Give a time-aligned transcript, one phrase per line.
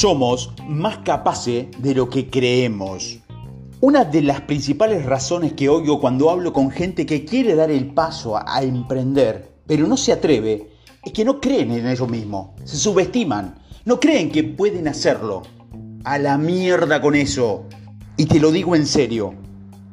[0.00, 3.18] Somos más capaces de lo que creemos.
[3.82, 7.92] Una de las principales razones que oigo cuando hablo con gente que quiere dar el
[7.92, 10.70] paso a, emprender, pero no se atreve,
[11.04, 15.42] es que no creen en ellos mismos, se subestiman, no creen que pueden hacerlo.
[16.04, 17.64] A la mierda con eso.
[18.16, 19.34] Y te lo digo en serio,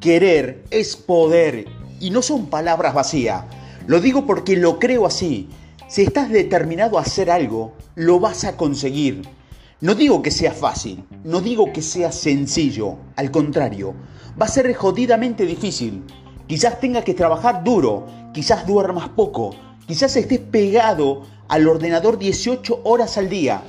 [0.00, 1.66] querer es poder
[2.00, 3.44] y no son palabras vacías.
[3.86, 5.50] Lo digo porque lo creo así.
[5.86, 9.36] Si estás determinado a hacer algo, lo vas a conseguir.
[9.80, 13.94] No digo que sea fácil, no digo que sea sencillo, al contrario,
[14.40, 16.02] va a ser jodidamente difícil.
[16.48, 19.54] Quizás tengas que trabajar duro, quizás duermas poco,
[19.86, 23.62] quizás estés pegado al ordenador 18 horas al día,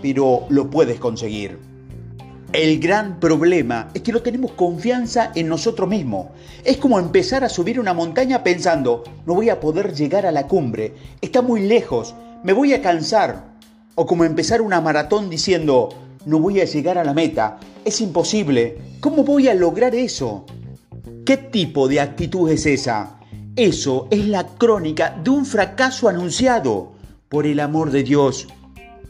[0.00, 1.58] pero lo puedes conseguir.
[2.54, 6.28] El gran problema es que no tenemos confianza en nosotros mismos.
[6.64, 10.46] Es como empezar a subir una montaña pensando, no voy a poder llegar a la
[10.46, 13.49] cumbre, está muy lejos, me voy a cansar,
[13.94, 15.88] o como empezar una maratón diciendo,
[16.26, 20.44] no voy a llegar a la meta, es imposible, ¿cómo voy a lograr eso?
[21.24, 23.20] ¿Qué tipo de actitud es esa?
[23.56, 26.92] Eso es la crónica de un fracaso anunciado.
[27.28, 28.48] Por el amor de Dios,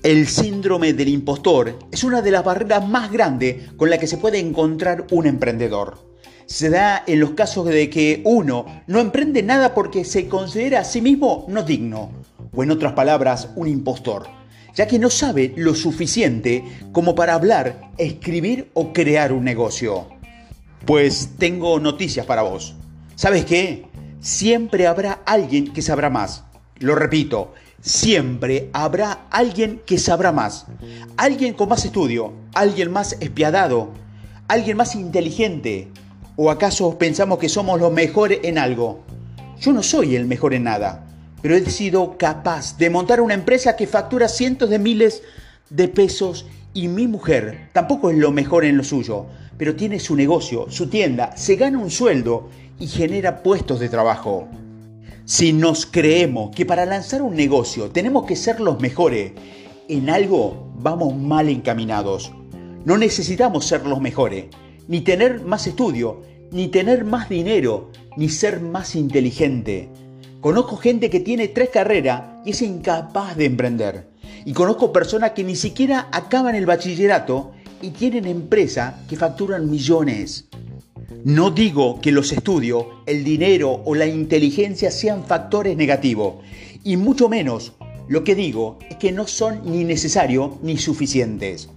[0.02, 4.18] el síndrome del impostor es una de las barreras más grandes con la que se
[4.18, 5.98] puede encontrar un emprendedor.
[6.46, 10.84] Se da en los casos de que uno no emprende nada porque se considera a
[10.84, 12.10] sí mismo no digno,
[12.54, 14.39] o en otras palabras, un impostor
[14.74, 20.08] ya que no sabe lo suficiente como para hablar, escribir o crear un negocio.
[20.86, 22.74] Pues tengo noticias para vos.
[23.14, 23.86] ¿Sabes qué?
[24.20, 26.44] Siempre habrá alguien que sabrá más.
[26.78, 30.66] Lo repito, siempre habrá alguien que sabrá más.
[31.16, 33.90] Alguien con más estudio, alguien más espiadado,
[34.48, 35.88] alguien más inteligente.
[36.36, 39.04] ¿O acaso pensamos que somos los mejores en algo?
[39.60, 41.09] Yo no soy el mejor en nada
[41.42, 45.22] pero he sido capaz de montar una empresa que factura cientos de miles
[45.70, 49.26] de pesos y mi mujer tampoco es lo mejor en lo suyo,
[49.56, 52.48] pero tiene su negocio, su tienda, se gana un sueldo
[52.78, 54.48] y genera puestos de trabajo.
[55.24, 59.32] Si nos creemos que para lanzar un negocio tenemos que ser los mejores,
[59.88, 62.32] en algo vamos mal encaminados.
[62.84, 64.46] No necesitamos ser los mejores,
[64.88, 69.88] ni tener más estudio, ni tener más dinero, ni ser más inteligente.
[70.40, 74.08] Conozco gente que tiene tres carreras y es incapaz de emprender.
[74.46, 77.52] Y conozco personas que ni siquiera acaban el bachillerato
[77.82, 80.48] y tienen empresas que facturan millones.
[81.24, 86.36] No digo que los estudios, el dinero o la inteligencia sean factores negativos,
[86.84, 87.74] y mucho menos
[88.08, 91.68] lo que digo es que no son ni necesarios ni suficientes.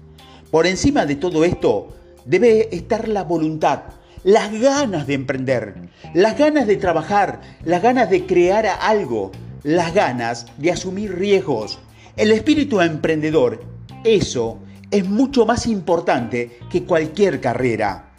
[0.52, 1.90] Por encima de todo esto
[2.26, 3.82] debe estar la voluntad,
[4.24, 9.32] las ganas de emprender, las ganas de trabajar, las ganas de crear algo,
[9.64, 11.80] las ganas de asumir riesgos.
[12.16, 13.64] El espíritu emprendedor,
[14.04, 14.60] eso
[14.92, 18.12] es mucho más importante que cualquier carrera.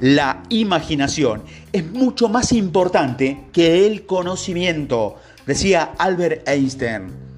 [0.00, 1.42] La imaginación
[1.72, 5.16] es mucho más importante que el conocimiento,
[5.46, 7.31] decía Albert Einstein.